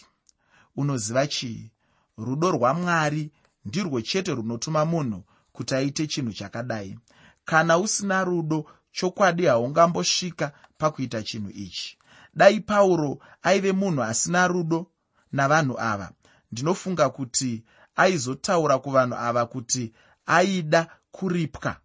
Unoziva 0.76 1.26
chii? 1.26 1.70
Rudo 2.18 2.50
rwamwari 2.50 3.30
ndirwo 3.64 4.00
chete 4.00 4.34
runotuma 4.34 4.84
munhu 4.84 5.24
kuti 5.52 5.74
aite 5.74 6.06
chinhu 6.06 6.32
chakadai. 6.32 6.98
Kana 7.44 7.78
usina 7.78 8.24
rudo 8.24 8.66
chokwadi 8.92 9.46
haungambosvika 9.46 10.52
pakuita 10.78 11.22
chinhu 11.22 11.50
ichi. 11.50 11.98
Dai 12.34 12.60
pauro 12.60 13.18
aive 13.42 13.72
munhu 13.72 14.02
asina 14.02 14.48
rudo 14.48 14.86
navanhu 15.32 15.80
ava 15.80 16.12
ndinofunga 16.52 17.08
kuti 17.10 17.64
aizotaura 17.96 18.78
kuvanhu 18.78 19.14
ava 19.14 19.46
kuti 19.46 19.92
aida 20.26 20.88
kuripwa 21.10 21.76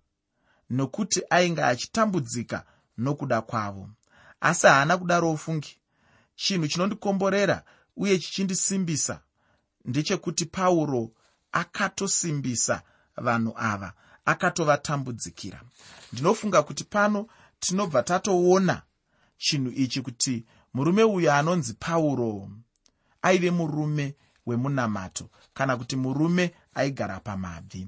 nokuti 0.69 1.21
ainge 1.29 1.63
achitambudzika 1.63 2.65
nokuda 2.97 3.41
kwavo. 3.41 3.89
Asi 4.41 4.67
haana 4.67 4.97
kudaro 4.97 5.31
ofungi 5.31 5.77
chinhu 6.35 6.67
chinondikomborera 6.67 7.63
uye 7.97 8.19
chichindisimbisa 8.19 9.21
ndechekuti 9.85 10.45
pauro 10.45 11.11
akatosimbisa 11.51 12.81
vanhu 13.17 13.53
ava 13.57 13.93
akatovatambudzikira. 14.25 15.61
Ndinofunga 16.13 16.63
kuti 16.63 16.83
pano 16.83 17.27
tinobva 17.59 18.03
tatoona 18.03 18.81
chinhu 19.37 19.71
ichi 19.71 20.01
kuti 20.01 20.45
murume 20.73 21.03
uyu 21.03 21.31
anonzi 21.31 21.73
pauro 21.73 22.49
aive 23.21 23.51
murume 23.51 24.15
wemunamato 24.45 25.29
kana 25.53 25.77
kuti 25.77 25.95
murume 25.95 26.53
aigara 26.75 27.19
pamabvi. 27.19 27.87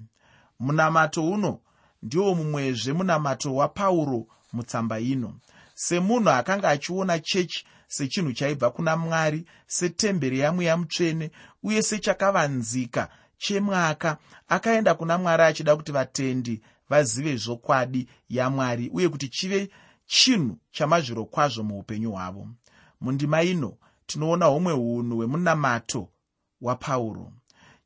Munamato 0.59 1.29
uno 1.31 1.59
ndiwo 2.03 2.35
mumwezve 2.35 2.93
munamato 2.93 3.55
wapauro 3.55 4.27
mutsamba 4.53 4.99
ino. 4.99 5.33
Semunhu 5.75 6.29
akanga 6.29 6.69
achiona 6.69 7.19
chechi 7.19 7.65
sechinhu 7.87 8.33
chaibva 8.33 8.69
kuna 8.71 8.97
mwari 8.97 9.45
setemberi 9.67 10.39
yamweya 10.39 10.77
mutsvene 10.77 11.31
uye 11.63 11.81
sechakavanzika 11.81 13.09
chemwaka 13.37 14.17
akaenda 14.47 14.93
kuna 14.95 15.17
mwari 15.17 15.43
achida 15.43 15.75
kuti 15.75 15.91
vatendi 15.91 16.61
vazive 16.89 17.35
zvokwadi 17.37 18.07
yamwari 18.29 18.89
uye 18.93 19.09
kuti 19.09 19.29
chive 19.29 19.69
chinhu 20.05 20.57
chamazviro 20.71 21.25
kwazvo 21.25 21.63
muupenyu 21.63 22.11
hwavo. 22.11 22.47
Mundima 23.01 23.43
ino 23.43 23.77
tinoona 24.05 24.45
humwe 24.45 24.73
unhu 24.73 25.15
hwemunamato 25.17 26.09
wapauro. 26.61 27.33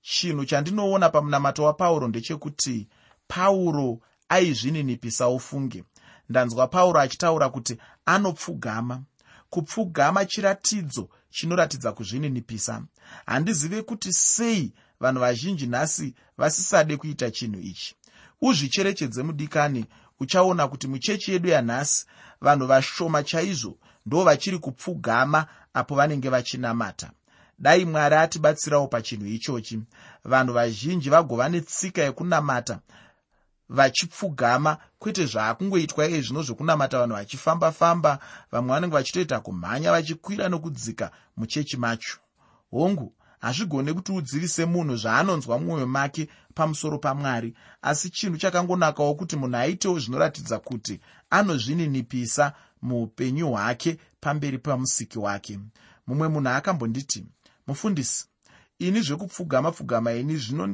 Chinhu 0.01 0.45
chandinoona 0.45 1.09
pamunamato 1.09 1.63
wapauro 1.63 2.07
ndechekuti 2.07 2.87
pauro 3.27 3.99
aizvininipisa 4.29 5.27
ufunge. 5.27 5.83
Ndanzwa 6.29 6.67
pauro 6.67 6.99
achitaura 6.99 7.49
kuti 7.49 7.77
anopfugama. 8.05 9.03
Kupfugama 9.49 10.25
chiratidzo 10.25 11.09
chinoratidza 11.29 11.91
kuzvininipisa. 11.91 12.83
Handizive 13.25 13.81
kuti 13.81 14.13
sei 14.13 14.73
vanhu 14.99 15.19
vazhinji 15.19 15.67
nhasi 15.67 16.15
vasisade 16.37 16.97
kuita 16.97 17.31
chinhu 17.31 17.59
ichi. 17.61 17.95
Uzvicherechedze 18.41 19.23
mudikani 19.23 19.85
uchaona 20.19 20.67
kuti 20.67 20.87
muchechi 20.87 21.31
yedu 21.31 21.49
yanhasi 21.49 22.05
vanhu 22.41 22.65
vashoma 22.67 23.23
chaizvo 23.23 23.77
ndo 24.05 24.23
vachiri 24.23 24.57
kupfugama 24.59 25.47
apo 25.73 25.95
vanenge 25.95 26.29
vachinamata 26.29 27.11
dai 27.61 27.85
mwari 27.85 28.15
atibatsirawo 28.15 28.87
pachinhu 28.87 29.25
ichochi. 29.25 29.79
Vanhu 30.25 30.53
vazhinji 30.53 31.09
vagova 31.09 31.49
netsika 31.49 32.01
yekunamata 32.01 32.79
vachipfugama 33.69 34.77
kwete 34.99 35.25
zvaakungoitwa 35.25 36.07
iye 36.07 36.21
zvino 36.21 36.41
zvokunamata 36.43 36.99
vanhu 36.99 37.15
vachifamba-famba. 37.15 38.19
Vamwe 38.51 38.73
vanenge 38.73 38.93
vachitoita 38.93 39.39
kumhanya 39.39 39.91
vachikwira 39.91 40.49
nokudzika 40.49 41.11
muchechi 41.37 41.77
macho. 41.77 42.17
Hongu 42.71 43.13
hazvigone 43.39 43.93
kuti 43.93 44.11
udzivise 44.11 44.65
munhu 44.65 44.95
zvaanonzwa 44.95 45.59
mumwoyo 45.59 45.87
make 45.87 46.27
pamusoro 46.55 46.97
pamwari. 46.97 47.53
Asi 47.81 48.09
chinhu 48.09 48.37
chakangonakawo 48.37 49.15
kuti 49.15 49.35
munhu 49.35 49.57
aitewo 49.57 49.99
zvinoratidza 49.99 50.59
kuti 50.59 50.99
anozvininipisa 51.29 52.53
muupenyu 52.81 53.49
hwake 53.51 53.97
pamberi 54.21 54.57
pamusiki 54.57 55.19
wake. 55.19 55.59
Mumwe 56.07 56.27
munhu 56.27 56.49
akambonditi 56.49 57.25
mufundisi 57.71 58.25
ini 58.79 59.01
zvekupfugama 59.01 59.71
pfugama 59.71 60.13
ini 60.13 60.35
zvino 60.37 60.65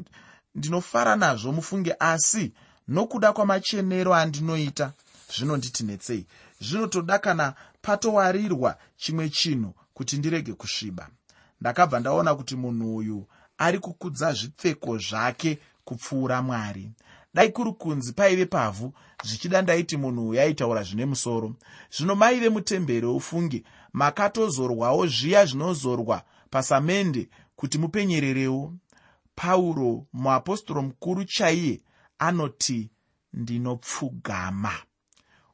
ndinofara 0.55 1.15
nazvo 1.15 1.51
mufunge 1.51 1.95
asi 1.99 2.53
nokuda 2.87 3.33
kwamachenero 3.33 4.15
andinoita 4.15 4.93
zvinonditinetsei 5.33 6.25
zvinotoda 6.61 7.19
kana 7.19 7.53
patowarirwa 7.81 8.77
chimwe 8.97 9.29
chinhu 9.29 9.73
kuti 9.93 10.17
ndirege 10.17 10.53
kusviba. 10.53 11.09
Ndakabva 11.61 11.99
ndaona 11.99 12.35
kuti 12.35 12.55
munhu 12.55 12.95
uyu 12.95 13.27
ari 13.57 13.79
kukudza 13.79 14.33
zvipfeko 14.33 14.97
zvake 14.97 15.59
kupfuura 15.85 16.41
mwari. 16.41 16.91
Dai 17.33 17.49
kuri 17.51 17.71
kunzi 17.71 18.13
paive 18.13 18.45
pavhu 18.45 18.93
zvichida 19.23 19.61
ndaiti 19.61 19.97
munhu 19.97 20.29
uyu 20.29 20.41
aitaura 20.41 20.83
zvine 20.83 21.05
musoro. 21.05 21.55
Zvino 21.97 22.15
maive 22.15 22.49
mutemberi 22.49 23.07
ufunge 23.07 23.63
makatozorwawo 23.93 25.07
zviya 25.07 25.45
zvinozorwa 25.45 26.23
pasamende 26.49 27.29
kuti 27.55 27.77
mupenyererewo. 27.77 28.73
Pauro 29.35 30.05
muapostoro 30.13 30.81
mukuru 30.81 31.23
chaiye 31.25 31.81
anoti 32.19 32.89
ndinopfugama. 33.33 34.71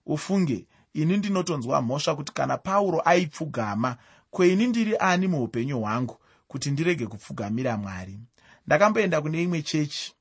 Ufunge 0.05 0.67
ini 0.93 1.17
ndinotonzwa 1.17 1.81
mhosva 1.81 2.15
kuti 2.15 2.33
kana 2.33 2.57
pauro 2.57 3.01
aipfugama 3.05 3.97
kweini 4.31 4.67
ndiri 4.67 4.97
ani 4.97 5.27
muupenyu 5.27 5.79
hwangu 5.79 6.17
kuti 6.47 6.71
ndirege 6.71 7.07
kupfugamira 7.07 7.77
mwari? 7.77 8.19
Ndakamboenda 8.67 9.21
kune 9.21 9.43
imwe 9.43 9.61
chechi. 9.61 10.13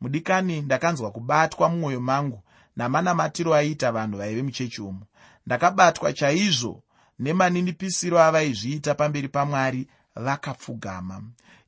Mudikani 0.00 0.60
ndakanzwa 0.62 1.10
kubatwa 1.10 1.68
mumwoyo 1.68 2.00
mangu 2.00 2.42
namanamatiro 2.76 3.54
aiita 3.54 3.92
vanhu 3.92 4.18
vaive 4.18 4.42
muchechi 4.42 4.82
umu. 4.82 5.04
Ndakabatwa 5.46 6.12
chaizvo 6.12 6.82
nemaninipisiro 7.18 8.20
avaizviita 8.22 8.94
pamberi 8.94 9.28
pamwari 9.28 9.86
vakapfugama. 10.16 11.22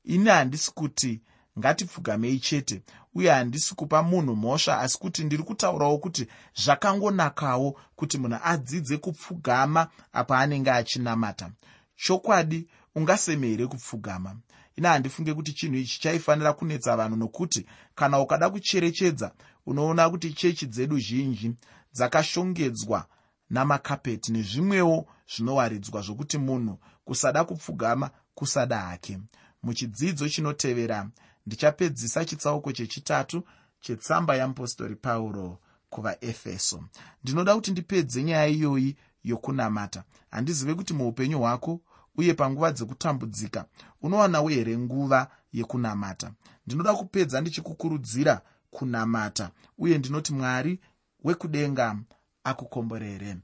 Ini 0.05 0.29
handisi 0.29 0.71
kuti 0.75 1.21
ngatipfugamei 1.59 2.39
chete 2.39 2.83
uye 3.15 3.31
handisi 3.31 3.75
kupa 3.75 4.03
munhu 4.03 4.37
mhosva 4.37 4.81
asi 4.81 4.99
kuti 4.99 5.25
ndiri 5.25 5.43
kutaurawo 5.43 5.99
kuti 5.99 6.27
zvakangonakawo 6.55 7.81
kuti 7.97 8.19
munhu 8.19 8.39
adzidze 8.45 8.97
kupfugama 8.97 9.89
apo 10.13 10.35
anenge 10.35 10.71
achinamata. 10.71 11.51
Chokwadi 11.97 12.69
ungaseme 12.95 13.47
here 13.47 13.67
kupfugama? 13.67 14.37
Ina 14.77 14.89
handifunge 14.89 15.35
kuti 15.35 15.53
chinhu 15.53 15.77
ichi 15.77 16.01
chaifanira 16.01 16.53
kunetsa 16.53 16.97
vanhu 16.97 17.17
nokuti 17.17 17.67
kana 17.95 18.21
ukada 18.21 18.51
kucherechedza 18.51 19.33
unoona 19.67 20.11
kuti 20.11 20.33
chechi 20.33 20.67
dzedu 20.67 20.99
zhinji 20.99 21.55
dzakashongedzwa 21.95 23.07
namakapeti 23.51 24.33
nezvimwewo 24.33 25.07
zvinowaridzwa 25.37 26.03
zvokuti 26.03 26.39
munhu 26.39 26.79
kusada 27.05 27.45
kupfugama 27.45 28.11
kusada 28.37 28.79
hake 28.81 29.18
muchidzidzo 29.62 30.29
chinotevera 30.29 31.09
ndichapedzisa 31.46 32.25
chitsauko 32.25 32.72
chechitatu 32.72 33.42
chetsamba 33.81 34.37
yamupostori 34.37 34.96
pauro 34.96 35.59
kuvaefeso. 35.90 36.85
Ndinoda 37.22 37.55
kuti 37.55 37.70
ndipedze 37.70 38.22
nyaya 38.22 38.46
iyoyi 38.46 38.96
yokunamata. 39.25 40.05
Handizive 40.31 40.75
kuti 40.75 40.94
muupenyu 40.94 41.38
hwako 41.38 41.81
uye 42.16 42.35
panguva 42.35 42.72
dzekutambudzika 42.72 43.64
unowanawo 44.03 44.49
here 44.49 44.79
nguva 44.79 45.31
yekunamata. 45.53 46.33
Ndinoda 46.66 46.94
kupedza 46.94 47.40
ndichikukurudzira 47.40 48.42
kunamata 48.70 49.51
uye 49.79 49.99
ndinoti 49.99 50.33
mwari 50.33 50.81
wekudenga 51.25 51.96
akukomborere 52.44 53.37